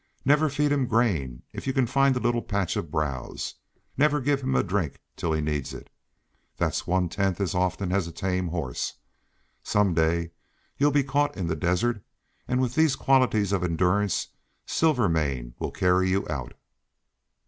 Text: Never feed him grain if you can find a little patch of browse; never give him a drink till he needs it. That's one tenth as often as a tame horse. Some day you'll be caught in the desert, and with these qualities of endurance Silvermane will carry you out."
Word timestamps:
Never 0.25 0.49
feed 0.49 0.71
him 0.71 0.87
grain 0.87 1.43
if 1.53 1.67
you 1.67 1.73
can 1.73 1.85
find 1.85 2.15
a 2.15 2.19
little 2.19 2.41
patch 2.41 2.75
of 2.75 2.89
browse; 2.89 3.53
never 3.95 4.19
give 4.19 4.41
him 4.41 4.55
a 4.55 4.63
drink 4.63 4.99
till 5.15 5.31
he 5.31 5.41
needs 5.41 5.75
it. 5.75 5.91
That's 6.57 6.87
one 6.87 7.07
tenth 7.07 7.39
as 7.39 7.53
often 7.53 7.91
as 7.91 8.07
a 8.07 8.11
tame 8.11 8.47
horse. 8.47 8.95
Some 9.61 9.93
day 9.93 10.31
you'll 10.75 10.89
be 10.89 11.03
caught 11.03 11.37
in 11.37 11.45
the 11.45 11.55
desert, 11.55 12.03
and 12.47 12.59
with 12.59 12.73
these 12.73 12.95
qualities 12.95 13.51
of 13.51 13.63
endurance 13.63 14.29
Silvermane 14.65 15.53
will 15.59 15.69
carry 15.69 16.09
you 16.09 16.27
out." 16.29 16.55